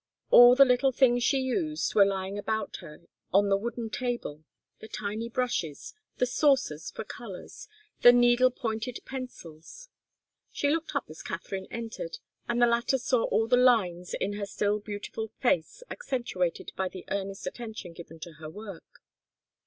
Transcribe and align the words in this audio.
All 0.31 0.55
the 0.55 0.65
little 0.65 0.91
things 0.91 1.23
she 1.23 1.37
used 1.41 1.93
were 1.93 2.07
lying 2.07 2.35
about 2.39 2.77
her 2.77 3.01
on 3.31 3.49
the 3.49 3.55
wooden 3.55 3.91
table, 3.91 4.43
the 4.79 4.87
tiny 4.87 5.29
brushes, 5.29 5.93
the 6.17 6.25
saucers 6.25 6.89
for 6.89 7.03
colours, 7.03 7.67
the 8.01 8.11
needle 8.11 8.49
pointed 8.49 8.97
pencils. 9.05 9.89
She 10.51 10.71
looked 10.71 10.95
up 10.95 11.05
as 11.07 11.21
Katharine 11.21 11.67
entered, 11.69 12.17
and 12.49 12.59
the 12.59 12.65
latter 12.65 12.97
saw 12.97 13.25
all 13.25 13.47
the 13.47 13.57
lines 13.57 14.15
in 14.15 14.31
the 14.31 14.47
still 14.47 14.79
beautiful 14.79 15.27
face 15.39 15.83
accentuated 15.91 16.71
by 16.75 16.89
the 16.89 17.05
earnest 17.11 17.45
attention 17.45 17.93
given 17.93 18.19
to 18.21 18.33
the 18.41 18.49
work. 18.49 19.03